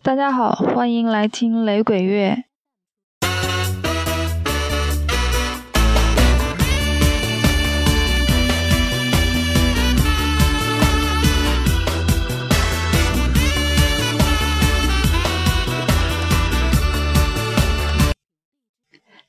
[0.00, 2.44] 大家好欢迎来听雷鬼乐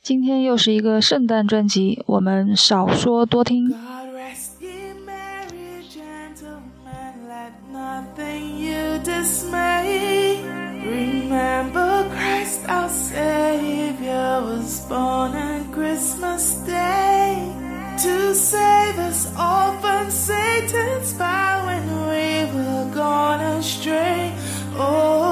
[0.02, 3.73] 今天又是一个圣诞专辑我们少说多听。
[14.34, 17.54] I was born on Christmas Day
[18.02, 24.34] to save us all from Satan's power when we were gone astray.
[24.76, 25.23] Oh.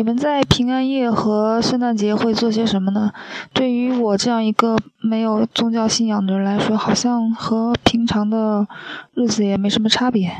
[0.00, 3.12] 你们在平安夜和圣诞节会做些什么呢？
[3.52, 8.66] 对于我这样一个没有宗教信仰的人来说好像和平常的
[9.12, 10.30] 日子也没什么差别。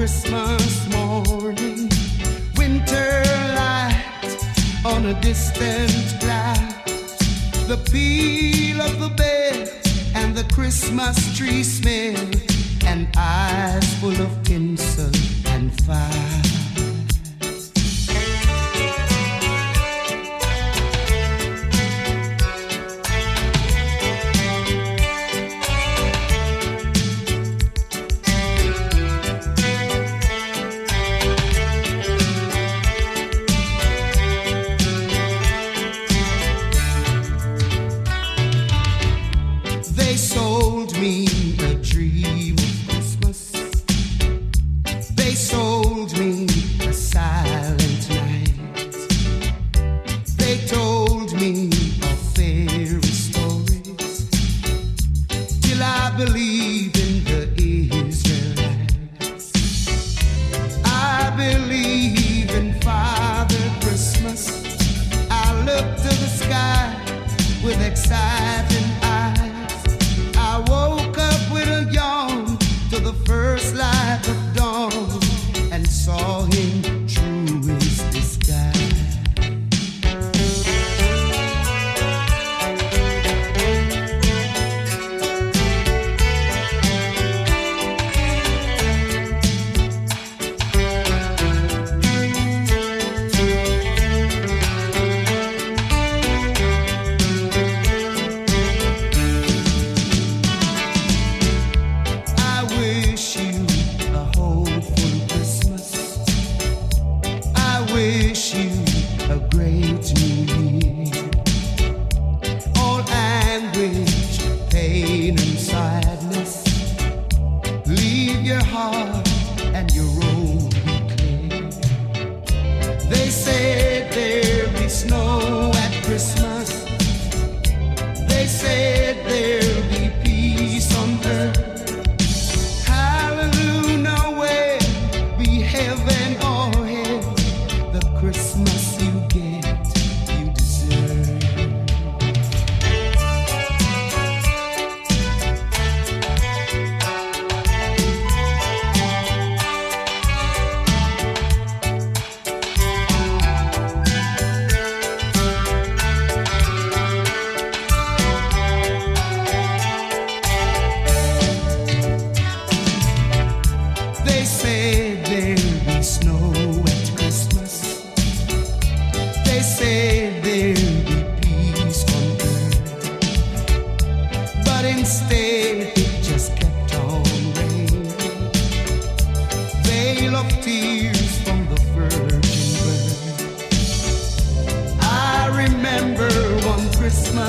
[0.00, 1.90] Christmas morning,
[2.56, 3.22] winter
[3.54, 4.38] light
[4.82, 6.86] on a distant cloud.
[7.68, 9.68] The peal of the bell
[10.14, 12.30] and the Christmas tree smell,
[12.86, 15.10] and eyes full of tinsel
[15.48, 16.39] and fire.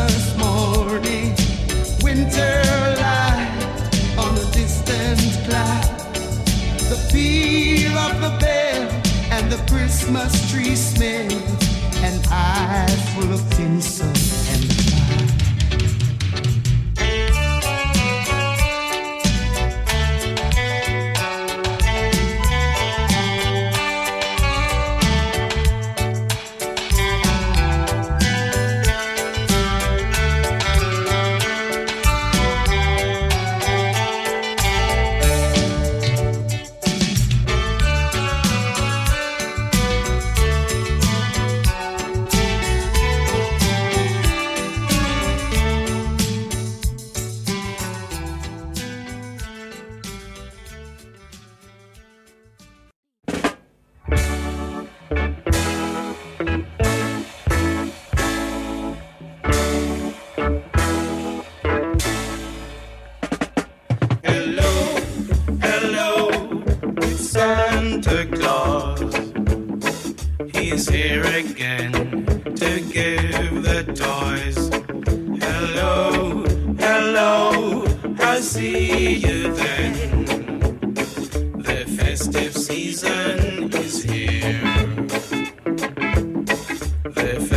[0.10, 0.81] small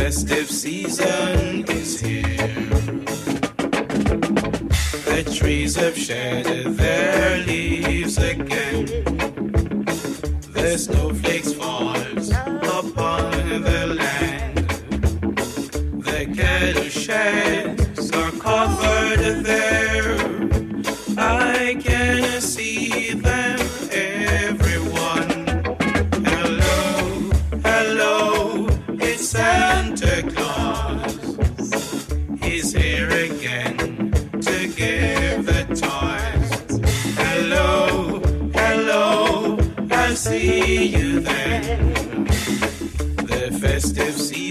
[0.05, 2.37] festive season is here.
[5.09, 8.85] The trees have shedded their leaves again.
[10.53, 11.95] The snowflakes fall.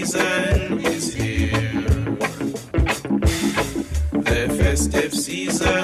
[0.05, 1.51] season is here.
[4.11, 5.74] The festive season.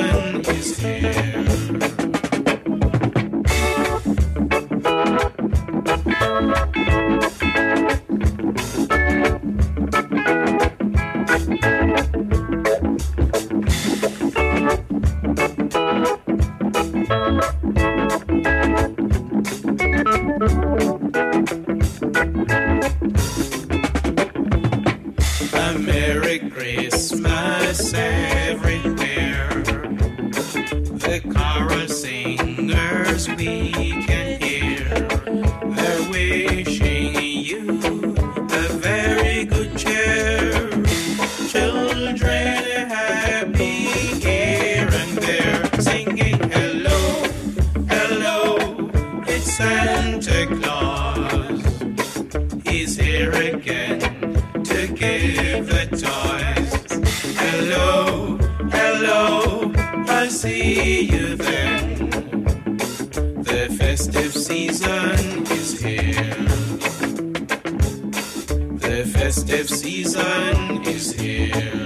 [33.78, 34.31] weekend.
[64.12, 66.36] festive season is here
[68.84, 71.86] the festive season is here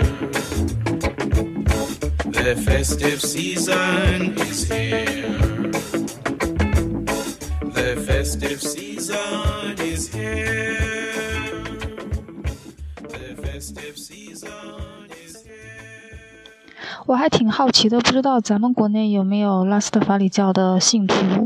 [2.31, 5.71] the festive season is here
[7.77, 11.61] the festive season is here
[13.03, 16.41] the festive season is here
[17.05, 21.44] 我还挺好奇的不知道咱们国内有没有拉斯特法里教的信徒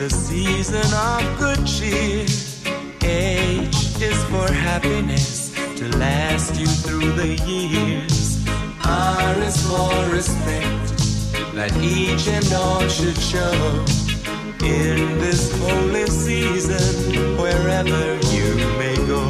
[0.00, 2.24] the season of good cheer.
[3.02, 8.42] H is for happiness to last you through the years.
[8.86, 10.88] R is for respect
[11.54, 13.84] that each and all should show.
[14.64, 19.28] In this holy season, wherever you may go.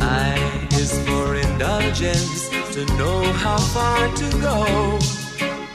[0.00, 0.40] I
[0.72, 4.96] is for indulgence to know how far to go.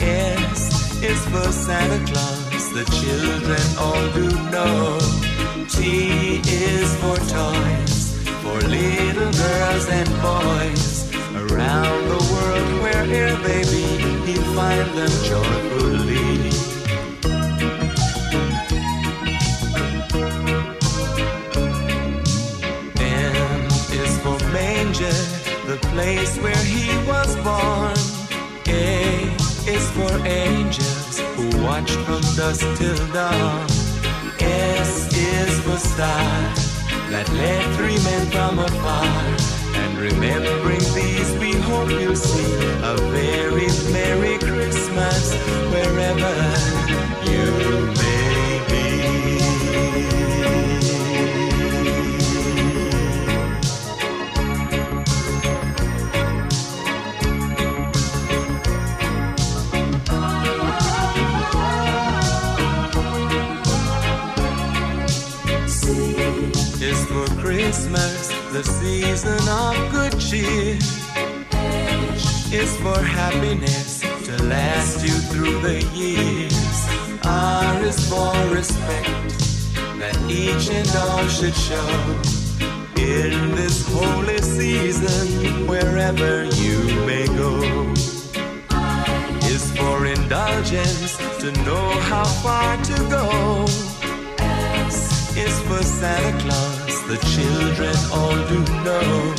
[0.02, 2.45] S is for Santa Claus,
[2.76, 5.00] the children all do know.
[5.70, 11.10] T is for toys, for little girls and boys.
[11.44, 13.86] Around the world, wherever they be,
[14.28, 16.52] he'll find them joyfully.
[23.00, 23.66] M
[24.02, 25.20] is for manger,
[25.72, 27.96] the place where he was born.
[28.68, 29.34] A
[29.66, 30.95] is for angels who
[31.64, 33.66] watch from dusk till dawn.
[34.40, 36.30] S is for star
[37.12, 39.06] that led three men from afar.
[39.82, 45.34] And remembering these, we hope you'll see a very Merry Christmas
[45.72, 46.85] wherever
[67.96, 70.78] Christmas, the season of good cheer.
[72.52, 76.88] Is for happiness to last you through the years.
[77.26, 79.08] R is for respect
[80.00, 81.90] that each and all should show.
[82.98, 87.62] In this holy season, wherever you may go,
[89.48, 94.05] is for indulgence to know how far to go.
[95.38, 99.34] Is for Santa Claus, the children all do know.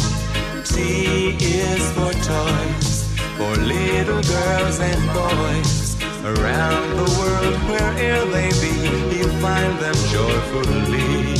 [0.62, 5.96] T is for toys, for little girls and boys.
[6.22, 11.32] Around the world, where'er they be, you'll find them joyfully.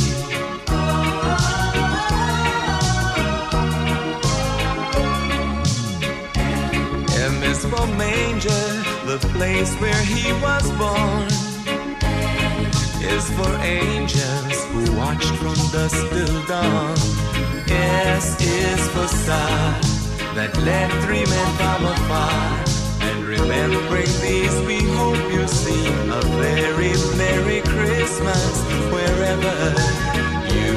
[7.29, 8.65] M is for manger,
[9.05, 11.46] the place where he was born
[13.01, 16.97] is for angels who watched from dusk till dawn.
[17.69, 19.79] S is for star
[20.35, 22.65] that led three men from afar.
[23.07, 28.53] And remembering these, we hope you see a very Merry Christmas
[28.91, 29.57] wherever
[30.55, 30.73] you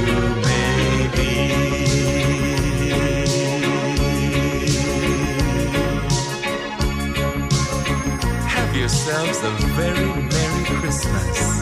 [0.48, 1.32] may be.
[8.46, 11.59] Have yourselves a very Merry Christmas.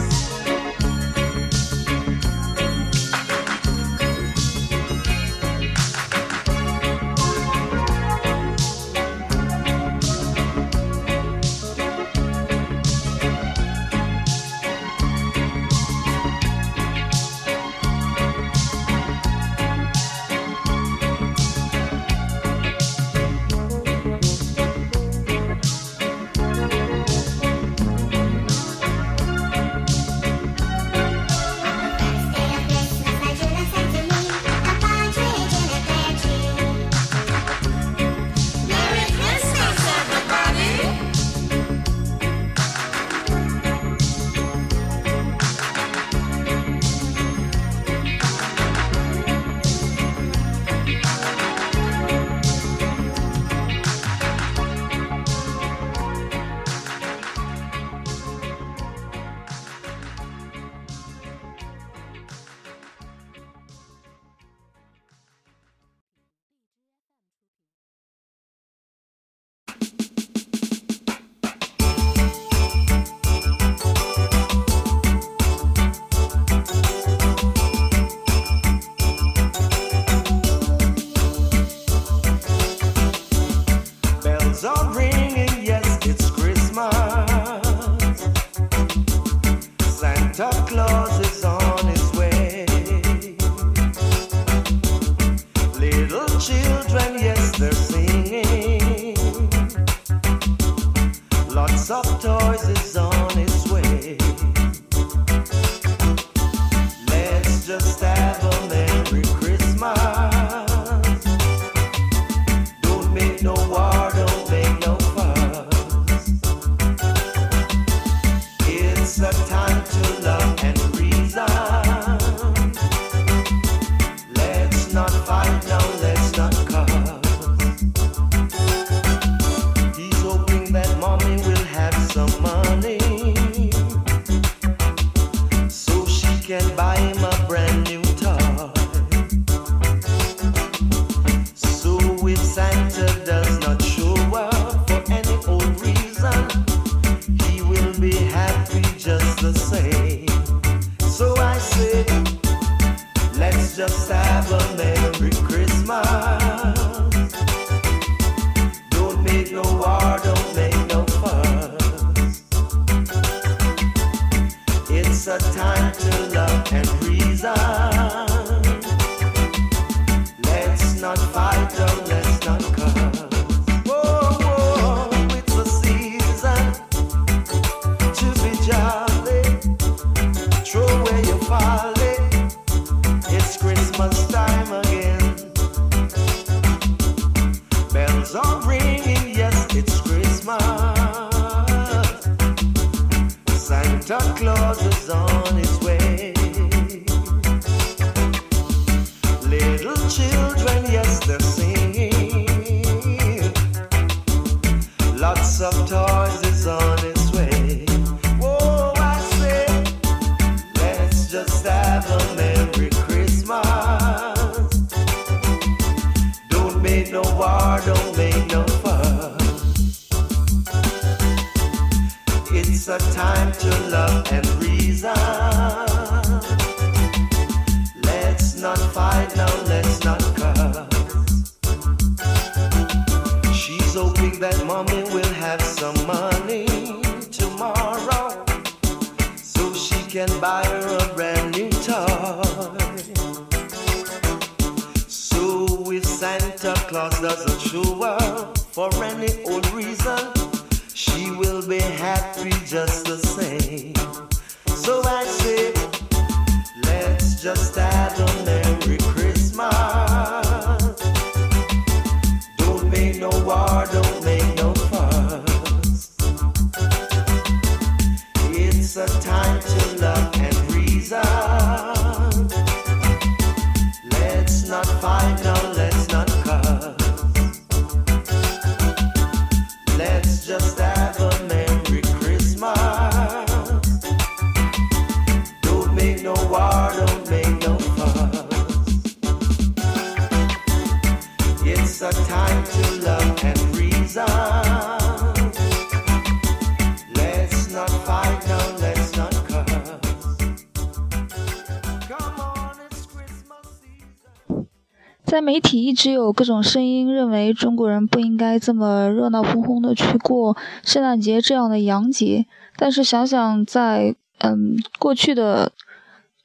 [305.99, 312.45] 只有各种声音认为中国人不应该这么热闹哄哄的去过圣诞节这样的洋节
[312.77, 315.73] 但是想想在嗯过去的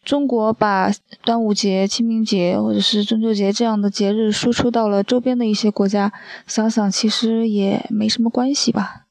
[0.05, 0.91] 中国把
[1.23, 6.13] 端午节清明节或者是中秋节这样的节日输出到了周边的一些国家
[6.49, 9.03] 想想其实也没什么关系吧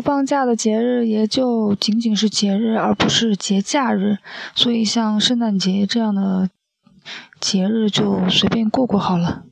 [0.00, 4.18] 放假的节日也就仅仅是节日而不是节假日。
[4.54, 6.48] 所以像圣诞节这样的
[7.40, 9.44] 节日就随便过过好了。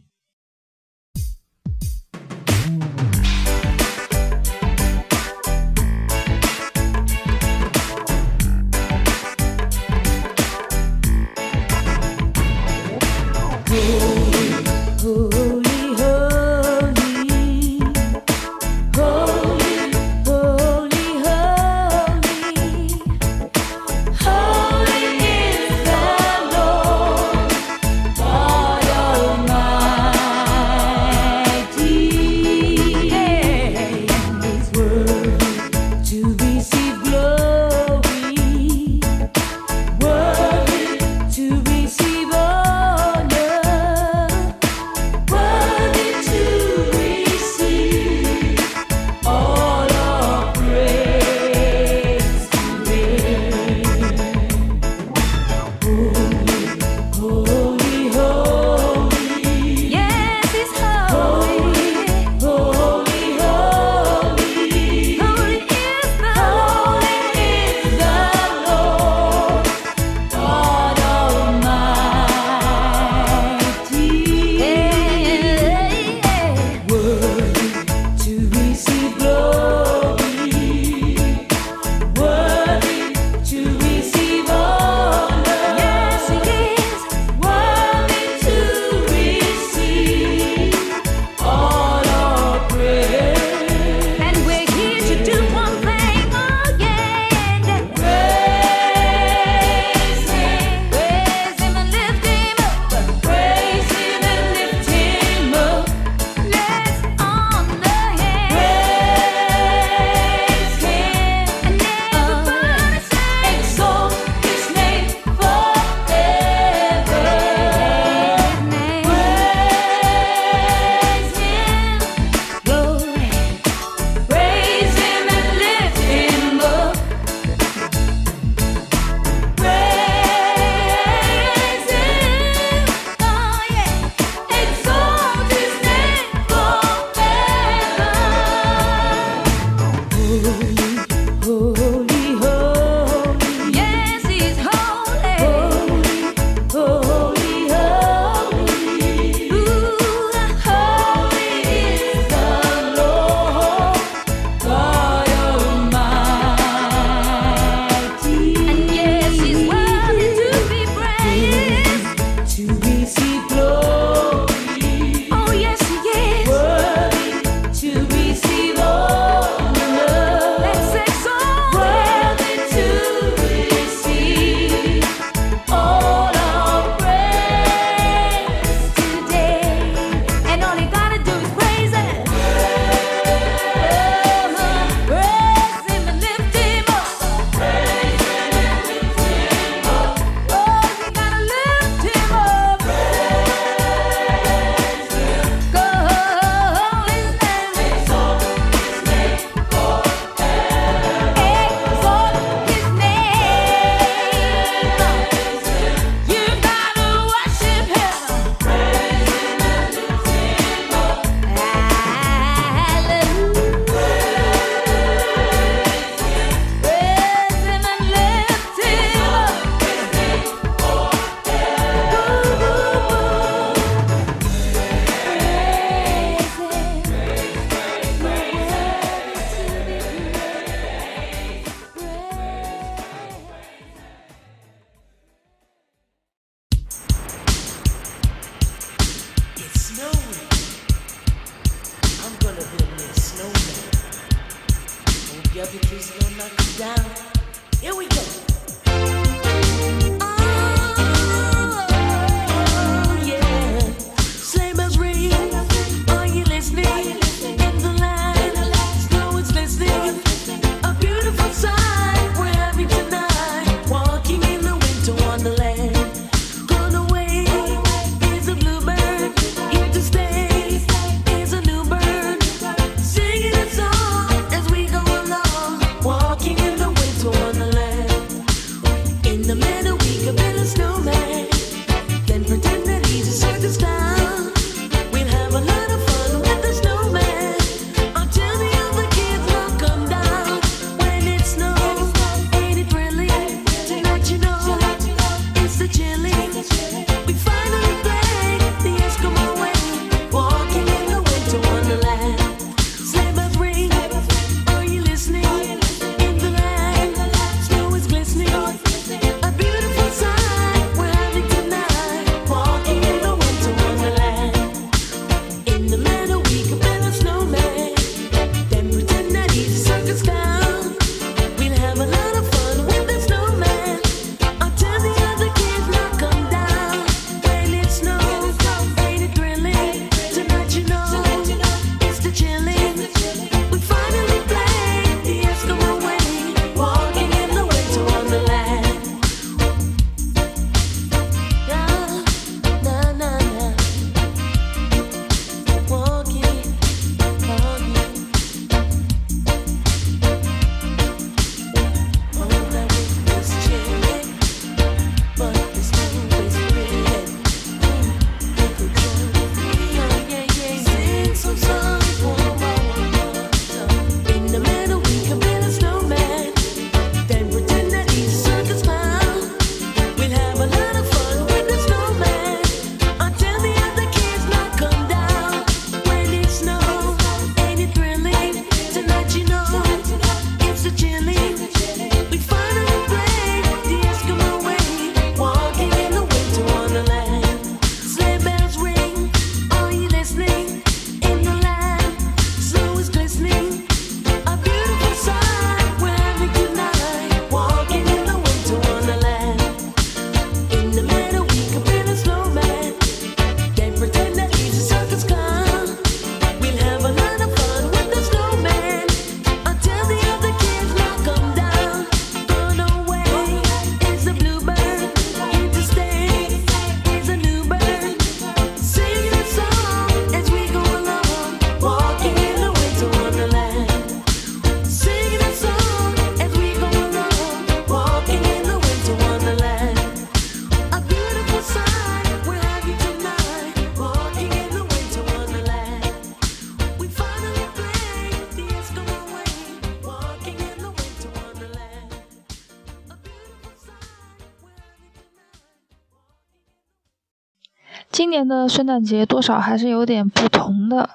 [448.39, 451.11] 年的圣诞节多少还是有点不同的，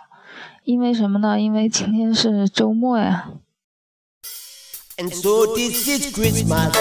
[0.65, 1.39] 因为什么呢？
[1.39, 3.29] 因为今天是周末呀。
[4.97, 6.75] And so this is Christmas.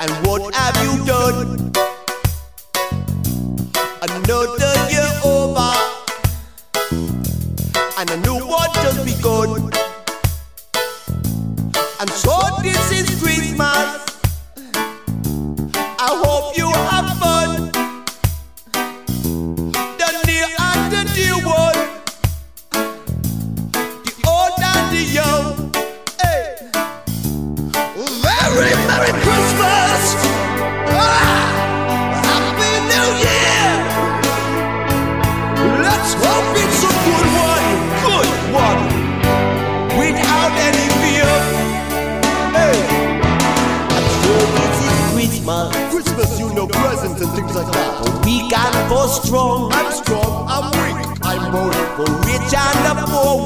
[0.00, 1.70] And what have you done?
[4.00, 5.74] Another year over.
[7.98, 9.70] And a new one just begun.
[12.00, 14.13] And so this is Christmas.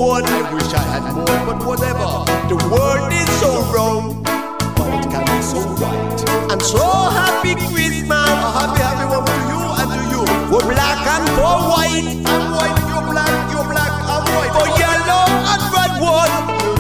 [0.09, 0.25] One.
[0.25, 2.09] I wish I had more, but whatever.
[2.49, 4.23] The world is so wrong,
[4.77, 6.21] But it can be so right.
[6.53, 6.81] and so
[7.13, 8.25] happy Christmas.
[8.25, 10.23] A happy, happy one to you and to you.
[10.51, 14.53] For black and for white, I'm white, you're black, you're black, I'm white.
[14.57, 16.33] for yellow and red one.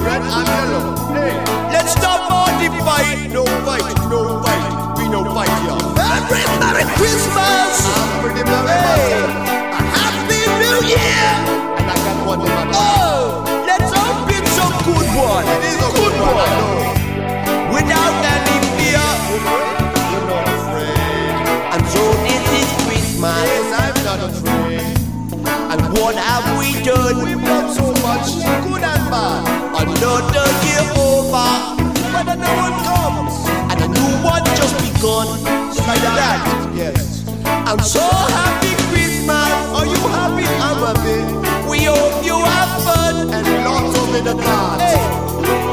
[0.06, 0.84] Red, I'm yellow.
[1.12, 1.36] Hey,
[1.74, 3.28] Let's stop all the fight.
[3.36, 4.72] no fight, no fight.
[4.96, 5.76] We no fight here.
[6.00, 7.76] Merry, Merry Christmas!
[7.92, 9.76] I'm pretty merry Hey, myself.
[9.76, 11.67] a Happy New Year!
[12.28, 12.76] And I got one in my mind.
[12.76, 15.44] Oh, let's hope it's a good one.
[15.48, 17.72] It is a good one, I know.
[17.72, 19.08] Without any fear.
[20.12, 21.72] You're not afraid.
[21.72, 23.40] And so this is Christmas.
[23.48, 24.84] Yes, I'm not afraid.
[25.72, 27.24] And what have we done?
[27.24, 28.28] We've done so much,
[28.60, 29.48] good and bad.
[29.72, 31.48] Another year over.
[32.12, 33.34] But another one comes.
[33.72, 35.28] And a new one just begun.
[35.88, 36.44] Like that.
[36.76, 37.24] Yes.
[37.64, 38.77] I'm so happy
[44.24, 44.80] lots of it heart.
[44.80, 44.96] Hey,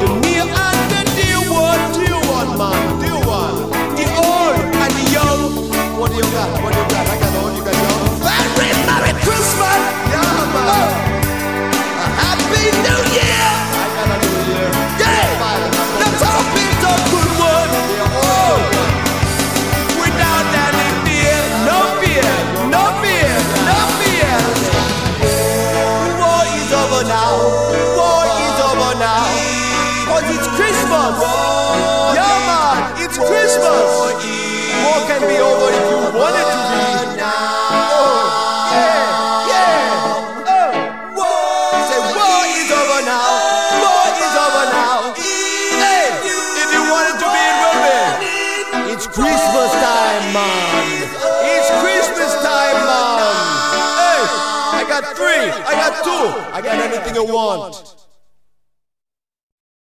[0.00, 0.75] the near and
[55.82, 56.24] got two.
[56.56, 57.94] I got anything you want.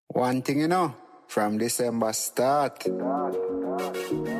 [0.07, 0.95] One thing you know,
[1.27, 2.85] from December start.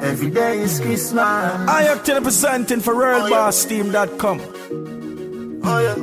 [0.02, 1.24] Every day is Christmas.
[1.24, 4.40] I am representing for worldbossteam.com.
[5.66, 5.96] Oh, oh yeah,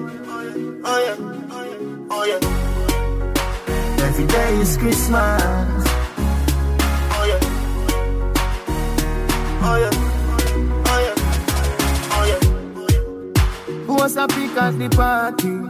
[0.85, 1.17] oh yeah,
[2.11, 4.05] oh yeah.
[4.07, 5.43] Every day is Christmas.
[7.13, 7.41] Oh yeah,
[9.63, 9.93] oh yeah,
[14.01, 15.61] was a pick at the party?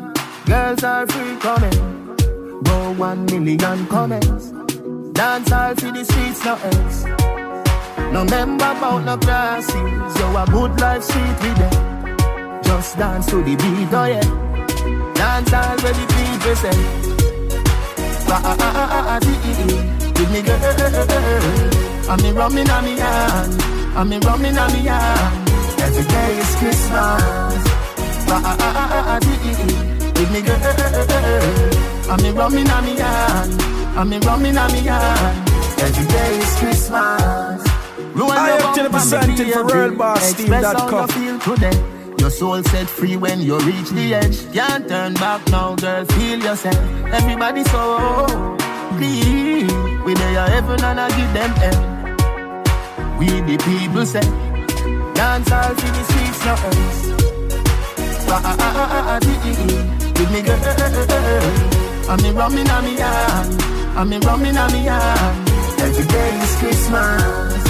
[0.46, 2.62] Girls are free coming.
[2.62, 4.52] Go one million comments.
[5.18, 7.04] Dance all for the streets, no else.
[8.12, 9.74] No member about no classes.
[10.18, 12.62] Yo, a good life sweet with them.
[12.62, 14.28] Just dance to the beat, oh yeah.
[15.18, 16.78] Dance all where the people say.
[18.32, 20.12] Ah ah ah ah ah dee.
[20.14, 22.10] Give me girl.
[22.10, 23.62] I'm me rumming on me hand.
[23.96, 25.50] I'm me rumming on me hand.
[25.80, 27.39] Every day is Christmas.
[28.32, 29.18] Ah, ah, ah,
[30.14, 30.54] give me girl.
[30.54, 33.62] Eh, eh, eh, I'm me rumming on me hand.
[33.96, 35.50] I'm rumming on me hand.
[35.80, 37.60] Every day is Christmas.
[38.14, 39.50] Roll I am bump and for happy.
[39.50, 40.54] worldbossteam.com.
[40.54, 42.00] Express how you feel today.
[42.18, 44.52] Your soul set free when you reach the edge.
[44.52, 46.04] Can't turn back now, girl.
[46.04, 46.76] Feel yourself.
[47.12, 48.36] Everybody so
[48.96, 50.04] clean.
[50.04, 53.18] We there your heaven and I give them hell.
[53.18, 54.20] We the people say
[55.14, 57.19] dance all to the streets, no else.
[58.32, 59.30] Ah ah ah ah, ah
[60.30, 60.54] me girl.
[60.54, 63.10] Eh, eh, eh, I'm me rumming on me ah.
[63.10, 63.62] hand.
[63.96, 65.50] I'm me rumming on me hand.
[65.80, 67.62] Every day is Christmas.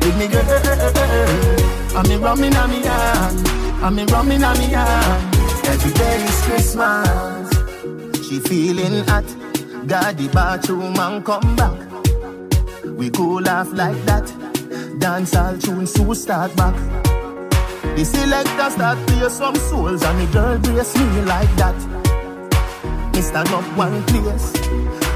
[0.00, 0.48] Give me girl.
[1.96, 3.48] I'm me rumming on me hand.
[3.82, 5.36] I'm me rumming on me hand.
[5.66, 7.48] Every day is Christmas.
[8.26, 9.26] She feeling hot.
[9.86, 11.78] The bathroom and come back.
[12.98, 14.32] We go laugh like that.
[14.98, 17.05] Dance all tunes to start back.
[17.96, 21.74] The selector start play some souls and the girl brace me like that.
[23.14, 24.52] Me stand up one place.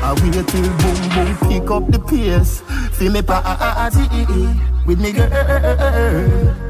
[0.03, 2.63] I wait till boom boom pick up the pace.
[2.97, 4.55] Feel me party ah, ah, ah, eh, eh,
[4.87, 5.29] with me girl.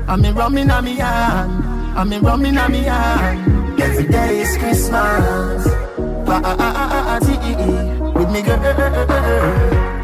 [0.08, 1.64] I'm me rumming on me hand.
[1.96, 3.80] I'm me rumming on me hand.
[3.80, 5.62] Every day is Christmas.
[6.26, 8.58] Party eh, with me girl.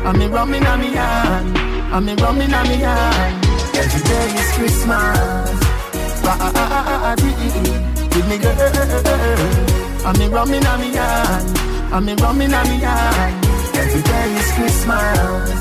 [0.06, 1.58] I'm me rumming on me hand.
[1.92, 3.44] I'm me rumming on me hand.
[3.74, 5.65] Every day is Christmas.
[6.26, 8.58] Party with ah, ah, ah, me girl.
[10.04, 11.58] I'm me rumming on me hand.
[11.92, 13.46] I'm me rumming on me hand.
[13.76, 15.54] Every day is Christmas.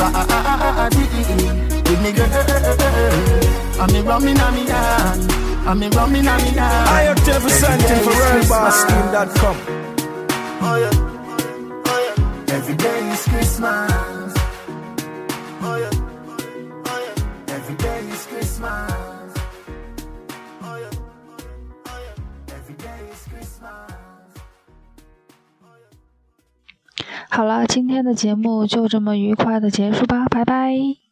[0.00, 1.04] Party
[1.84, 2.32] with me girl.
[3.78, 5.32] I'm me rumming on me hand.
[5.68, 6.88] I'm me rumming on me hand.
[6.88, 9.56] I am representing Every for day is oh,
[10.62, 10.90] oh yeah,
[11.84, 12.54] oh yeah.
[12.54, 14.19] Every day is Christmas.
[27.32, 31.09] 好了，今天的节目就这么愉快的结束吧，拜拜。